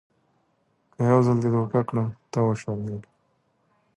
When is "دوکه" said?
1.55-1.81